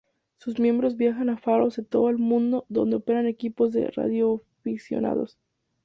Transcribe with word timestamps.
Sus 0.39 0.59
miembros 0.59 0.97
viajan 0.97 1.29
a 1.29 1.37
faros 1.37 1.75
de 1.75 1.83
todo 1.83 2.09
el 2.09 2.17
mundo 2.17 2.65
donde 2.69 2.95
operan 2.95 3.27
equipos 3.27 3.71
de 3.71 3.91
radioaficionados. 3.91 5.37